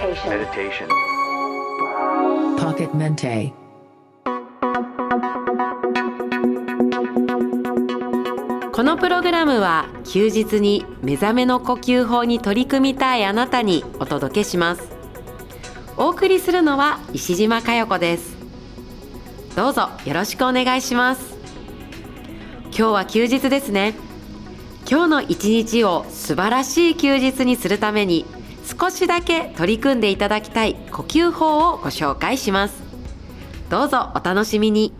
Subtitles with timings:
[0.00, 0.88] Meditation.
[2.56, 3.52] Pocket Mente.
[8.72, 14.90] このプログラムは休日に目覚めの呼吸法に取り組みたいあなたにお届けします
[15.96, 18.34] お送りするのは石島佳代子です
[19.54, 21.36] どうぞよろしくお願いします
[22.66, 23.94] 今日は休日ですね
[24.90, 28.24] 今日の一日を素晴らしい休日にするために
[28.64, 32.82] 少しだけ取り組んでいただきたい呼吸法をご紹介します。
[33.68, 34.92] どうぞお楽しみに。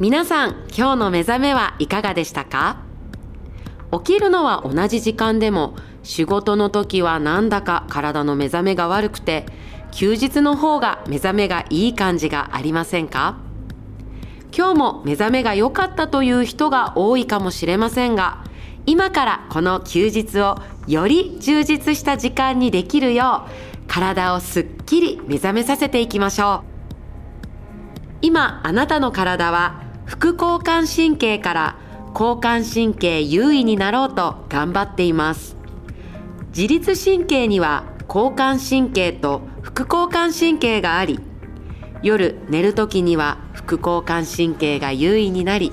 [0.00, 2.78] 皆さん今日の目覚めはいかがでしたか？
[3.92, 9.44] 起きるのは同じ時間でも仕事の時はなんだか体の目覚めが悪くて
[9.90, 13.36] 休日の方が目覚めがいい感じがありませんか？
[14.56, 18.42] 今日も目覚めが良かったという人が多いかもしれませんが
[18.90, 20.56] 今からこの休日を
[20.88, 23.50] より充実した時間にできるよう
[23.86, 26.70] 体をすっきり目覚めさせていきましょう。
[28.20, 31.76] 今あなたの体は副交感神経から
[32.18, 35.56] 交感神経優位になろうと頑張っています。
[36.48, 41.20] 自律神経には交感神経と副交感神経があり
[42.02, 45.70] 夜寝る時には副交感神経が優位になり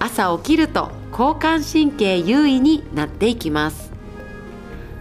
[0.00, 3.92] 朝起きると交感神経優位になっていきます。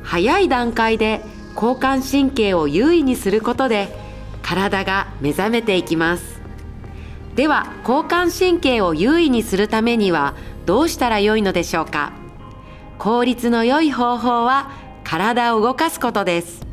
[0.04, 1.22] 早い段階で
[1.56, 3.88] 交感神経を優位にすることで
[4.42, 6.42] 体が目覚めていきます。
[7.36, 12.12] では交感神経を優位にするためにはどうしたらよいのでしょうか？
[13.00, 14.70] 効率の良い方法は
[15.06, 16.68] 体を動かすことです。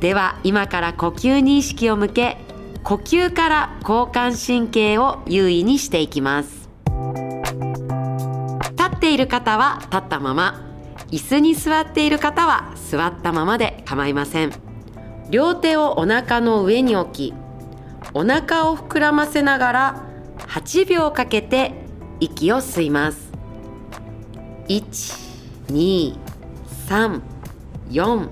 [0.00, 2.38] では今から呼吸に意識を向け
[2.82, 6.61] 呼吸から交感神経を優位にしていきます。
[9.12, 10.62] ている方は立ったまま。
[11.10, 14.52] 椅子に座っている方は座ったままで構いません。
[15.28, 17.34] 両手をお腹の上に置き
[18.14, 20.06] お腹を膨らませながら
[20.48, 21.72] 8秒かけて
[22.20, 23.30] 息を吸います。
[24.68, 24.82] 1
[25.68, 26.16] 2
[26.88, 27.20] 3
[27.90, 28.30] 4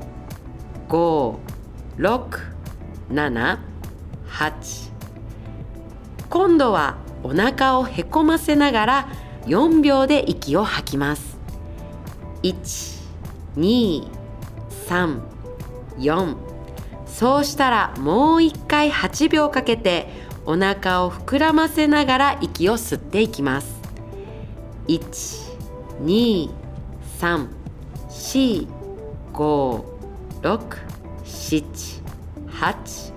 [0.89, 1.37] 5
[1.99, 2.41] 6
[3.11, 3.59] 7
[4.29, 4.91] 8
[6.31, 9.09] 今度はお腹をへこませながら
[9.47, 11.39] 4秒で息を吐きます。
[12.43, 13.01] 1
[13.57, 14.09] 2
[14.89, 15.21] 3
[15.99, 16.37] 4
[17.07, 20.09] そうしたらもう一回8秒かけて
[20.47, 23.81] お腹を膨らませながら息を吸っていきます。
[24.89, 25.01] 1
[26.03, 26.51] 2
[27.21, 27.49] 3
[28.09, 28.69] 4
[29.33, 29.85] 5
[30.43, 30.79] 6
[31.25, 32.03] 7
[32.49, 33.13] 8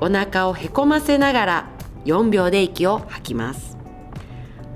[0.00, 1.70] お腹をへこませながら
[2.04, 3.76] 4秒で息を吐きます。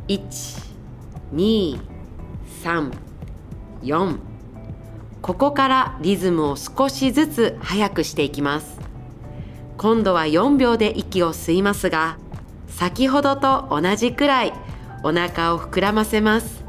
[0.09, 0.64] 1
[1.35, 1.81] 2
[2.63, 2.93] 3
[3.83, 4.19] 4
[5.21, 8.79] ここからリズムを少しずつ速くしていきます。
[9.77, 12.19] 今度は4秒で息を吸いますが
[12.69, 14.53] 先ほどと同じくらい
[15.03, 16.63] お腹を膨らませます。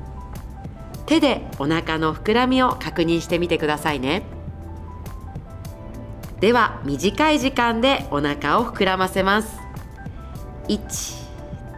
[1.05, 4.23] 手でお腹の膨らみを確認してみてくださいね。
[6.39, 9.59] では短い時間でお腹を膨らませます。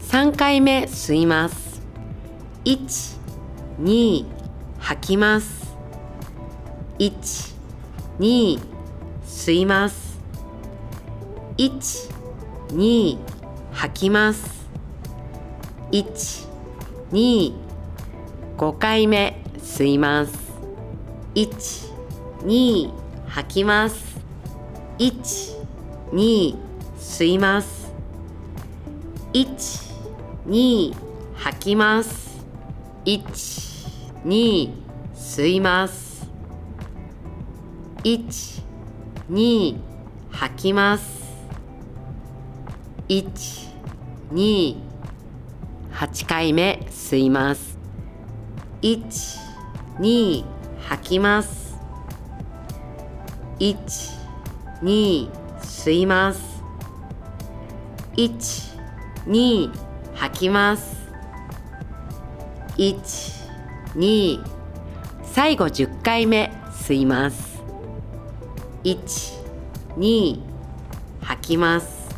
[0.00, 1.80] 3回目吸います。
[2.64, 3.15] 1
[3.80, 4.24] 2
[4.78, 5.76] 吐きます。
[6.98, 7.54] 1
[8.18, 8.58] 2
[9.26, 10.18] 吸います。
[11.58, 12.10] 1
[12.68, 13.18] 2
[13.72, 14.66] 吐きます。
[15.92, 16.48] 1
[17.12, 17.54] 2
[18.56, 20.32] 5回目吸います。
[21.34, 21.92] 1
[22.44, 22.90] 2
[23.28, 24.16] 吐きます。
[24.98, 25.12] 1
[26.12, 26.56] 2
[26.98, 27.92] 吸います。
[29.34, 29.46] 1
[30.46, 30.94] 2
[31.34, 32.42] 吐きます。
[33.04, 33.65] 1
[34.26, 34.70] 2
[35.14, 36.16] 吸います
[38.06, 38.62] 1、
[39.32, 39.76] 2、
[40.30, 41.24] 吐きます。
[43.08, 43.26] 1、
[44.32, 44.76] 2、
[45.92, 47.76] 8回目吸います。
[48.82, 49.02] 1、
[49.98, 50.44] 2、
[50.88, 51.76] 吐きます。
[53.58, 53.76] 1、
[54.84, 55.30] 2、
[55.60, 56.62] 吸います。
[58.12, 58.78] 1、
[59.26, 59.70] 2、
[60.14, 60.96] 吐きます。
[62.76, 63.35] 1、
[63.96, 64.44] 2、
[65.22, 67.62] 最後10回目吸います。
[68.84, 68.96] 1、
[69.96, 70.38] 2、
[71.22, 72.14] 吐きます。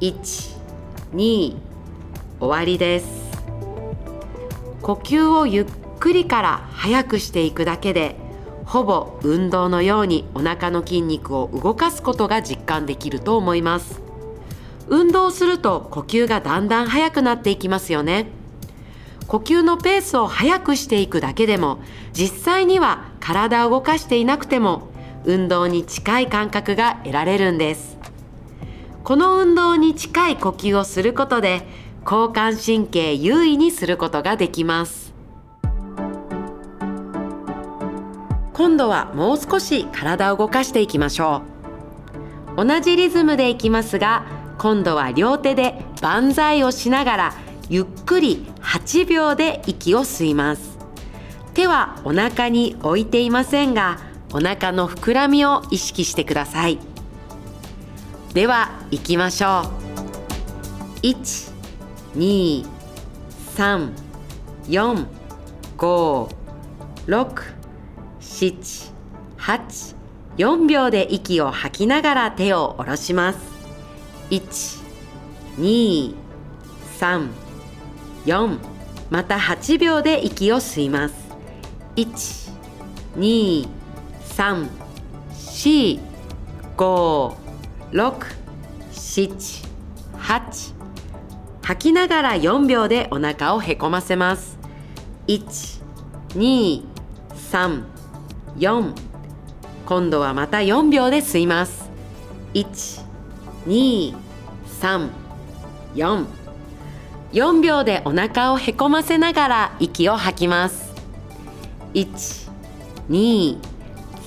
[0.00, 0.56] 1、
[1.12, 1.54] 2、
[2.40, 3.06] 終わりです。
[4.80, 5.66] 呼吸をゆっ
[6.00, 8.16] くりから速くしていくだけで、
[8.64, 14.00] ほぼ運動のようにお腹の筋肉を動かすことが実感できると思います。
[14.86, 18.37] 運動すると呼吸がだんだん速くなっていきますよね。
[19.28, 21.78] 呼吸のペースを速くしていくだけでも
[22.14, 24.88] 実際には体を動かしていなくても
[25.24, 27.98] 運動に近い感覚が得られるんです。
[29.04, 31.66] この運動に近い呼吸をすることで
[32.04, 35.12] 交感神経優位にすることができます。
[38.54, 41.42] 今度はもう少し体を動かしていきましょ
[42.56, 42.64] う。
[42.64, 44.24] 同じリズムでいきますが
[44.56, 47.34] 今度は両手で万歳をしながら
[47.68, 50.76] ゆっくり8秒で息を吸います。
[51.54, 53.98] 手はお腹に置いていませんが
[54.30, 56.78] お腹の膨らみを意識してください。
[58.34, 61.00] では行きましょう。
[61.00, 61.52] 1
[62.14, 62.66] 2
[63.56, 63.90] 3
[64.68, 65.06] 4
[65.78, 66.34] 5
[67.06, 67.42] 6
[68.20, 68.92] 7
[69.38, 69.96] 8
[70.36, 73.38] 4秒で息を吐きながら手を下ろします。
[74.28, 74.82] 1
[75.58, 76.14] 2
[77.00, 77.47] 3
[78.28, 78.58] 4
[79.10, 81.14] また8秒で息を吸います。
[81.96, 82.52] 1
[83.16, 83.68] 2
[84.36, 84.68] 3
[85.30, 86.00] 4
[86.76, 87.34] 5
[87.92, 88.26] 6
[88.92, 89.66] 7
[90.18, 90.74] 8
[91.62, 94.58] 吐きながら4秒でお腹をへこませます。
[95.26, 95.82] 1
[96.34, 96.84] 2
[97.50, 97.84] 3
[98.58, 98.94] 4
[99.86, 101.90] 今度はまた4秒で吸います。
[102.52, 103.02] 1
[103.66, 104.14] 2
[104.80, 105.08] 3
[105.94, 106.26] 4
[107.32, 110.94] 4秒でお腹をへこませながら息を吐きます。
[111.94, 112.50] 1
[113.10, 113.58] 2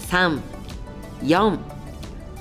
[0.09, 0.39] 3
[1.24, 1.59] 4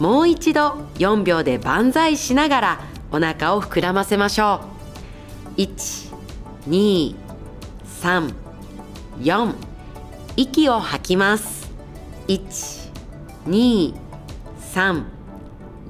[0.01, 2.81] もう一度4秒で万歳しながら
[3.13, 4.61] お腹を膨らませましょ
[5.57, 5.61] う。
[5.61, 6.13] 1
[6.69, 7.15] 2
[8.03, 8.35] 3
[9.21, 9.55] 4
[10.37, 11.71] 息を吐きます。
[12.29, 12.93] 1
[13.47, 13.95] 2
[14.75, 15.05] 3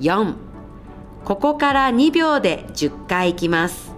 [0.00, 0.34] 4
[1.24, 3.89] ここから2秒で10回いきます。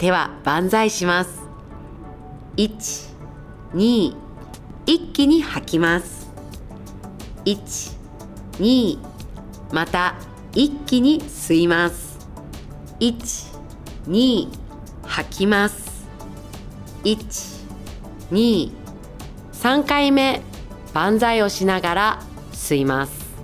[0.00, 1.42] 手は万歳します。
[2.56, 3.10] 1
[3.74, 4.16] 2
[4.86, 6.30] 一気に吐きます。
[7.44, 7.98] 1
[8.52, 8.98] 2
[9.74, 10.14] また
[10.54, 12.18] 一気に吸います。
[13.00, 13.58] 1
[14.08, 14.48] 2
[15.02, 16.08] 吐きます。
[17.04, 17.66] 1
[18.32, 18.72] 2
[19.52, 20.40] 3回目
[20.94, 23.34] 万歳をしながら吸います。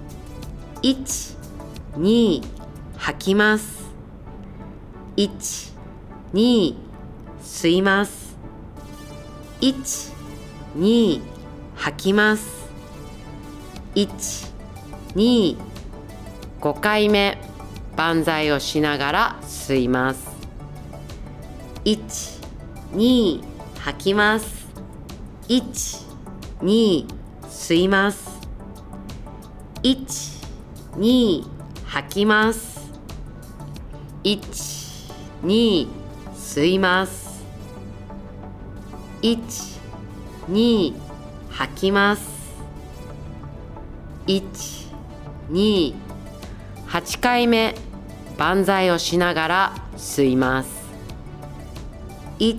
[0.80, 1.36] 1
[1.98, 2.42] 2
[2.96, 3.84] 吐きます。
[5.18, 5.65] 1
[6.34, 6.74] 2
[7.42, 8.36] 吸います。
[9.60, 10.12] 1
[10.76, 11.20] 2
[11.76, 12.68] 吐きます。
[13.94, 14.52] 1
[15.14, 15.56] 2
[16.60, 17.38] 5回目
[17.96, 20.28] 万歳をしながら吸います。
[21.84, 22.42] 1
[22.94, 23.42] 2
[23.78, 24.66] 吐きます。
[25.48, 26.06] 1
[26.60, 27.06] 2
[27.48, 28.40] 吸います。
[29.82, 31.44] 1 2
[31.84, 32.90] 吐きます。
[34.24, 34.40] 1
[35.44, 36.05] 2
[36.46, 37.44] 吸います。
[39.20, 39.80] 1
[40.48, 40.94] 2
[41.50, 42.22] 吐きます。
[44.28, 44.42] 1
[45.50, 45.94] 2
[46.86, 47.74] 8回目
[48.38, 50.70] 万歳をしながら吸います。
[52.38, 52.56] 1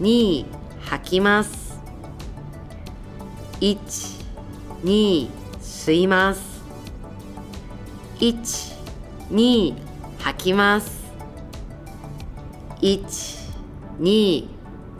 [0.00, 0.44] 2
[0.80, 1.80] 吐きます。
[3.60, 3.78] 1
[4.82, 5.30] 2
[5.62, 6.42] 吸います。
[8.18, 8.76] 1
[9.30, 9.74] 2
[10.18, 10.99] 吐きます。
[12.82, 13.04] 1
[14.00, 14.48] 2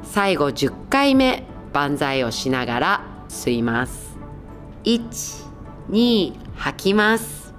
[0.03, 4.19] 最後10回目万歳をしながら吸います。
[4.85, 5.47] 1
[5.89, 7.55] 2吐きます。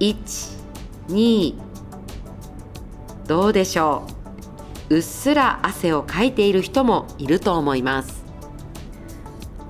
[0.00, 0.58] 1
[1.08, 1.54] 2
[3.28, 4.08] どうでしょ
[4.90, 4.96] う。
[4.96, 8.24] うっすら汗をかいている人もいると思います。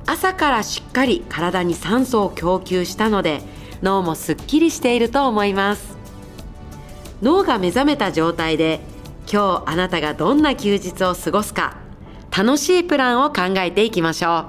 [0.07, 3.43] 朝からしっかり体に酸素を供給したので
[3.83, 5.99] 脳もすっきりしていると思います。
[7.21, 8.81] 脳が目覚めた状態で
[9.31, 11.77] 今日あなたがどんな休日を過ごすか
[12.37, 14.47] 楽しいプランを考えていきましょう。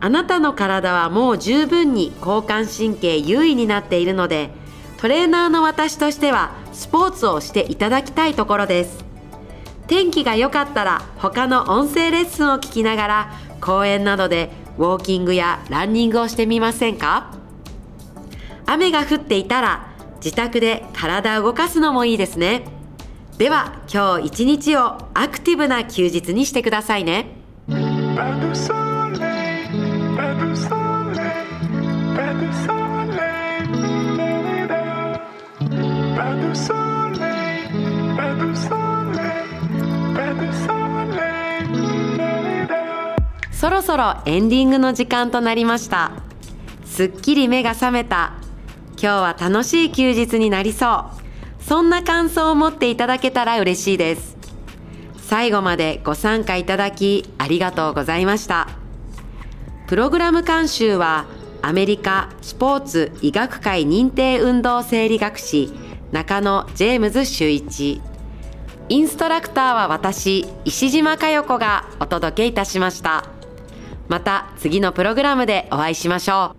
[0.00, 4.50] あなたの体はもう十分に交感神経優位になっているので
[4.98, 9.04] トレーナーの私としてはスポーツをしていただきたいところです。
[9.88, 17.32] 天気が良かったら他の音声レッスンを聞きながら公園などでウォーキングやランニングをしてみませんか？
[18.66, 19.88] 雨が降っていたら
[20.22, 22.64] 自宅で体を動かすのもいいですね。
[23.38, 27.36] では今日一日をアクティブな休日にしてくださいね。
[43.52, 46.10] そろそろエンディングの時間となりました。
[46.84, 48.32] すっきり目が覚めた。
[49.00, 51.27] 今日は楽しい休日になりそう。
[51.68, 54.38] そんな感想を持っていただけたら嬉しいです。
[55.18, 58.68] 最後までご参加いただきありがとうございました。
[59.86, 61.26] プログラム監修は
[61.60, 65.70] アメリカスポーツ医学会認定運動生理学士
[66.10, 68.00] 中野ジェームズ修一。
[68.88, 73.24] インストラクターは私石島佳代子がお届けいたしました。
[74.08, 76.57] また次のプログラムでお会いしましょう。